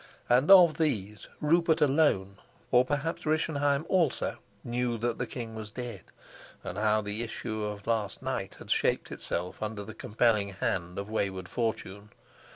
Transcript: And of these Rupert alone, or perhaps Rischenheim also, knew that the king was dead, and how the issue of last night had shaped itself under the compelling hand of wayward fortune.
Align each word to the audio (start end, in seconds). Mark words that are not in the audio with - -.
And 0.27 0.49
of 0.49 0.79
these 0.79 1.27
Rupert 1.41 1.79
alone, 1.79 2.39
or 2.71 2.83
perhaps 2.83 3.23
Rischenheim 3.27 3.85
also, 3.87 4.39
knew 4.63 4.97
that 4.97 5.19
the 5.19 5.27
king 5.27 5.53
was 5.53 5.69
dead, 5.69 6.05
and 6.63 6.75
how 6.75 7.01
the 7.01 7.21
issue 7.21 7.61
of 7.63 7.85
last 7.85 8.23
night 8.23 8.55
had 8.55 8.71
shaped 8.71 9.11
itself 9.11 9.61
under 9.61 9.83
the 9.83 9.93
compelling 9.93 10.53
hand 10.53 10.97
of 10.97 11.07
wayward 11.07 11.47
fortune. 11.47 12.09